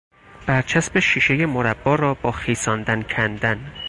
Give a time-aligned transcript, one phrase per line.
[0.47, 3.71] بر چسب شیشه مربا را با خیساندن کندن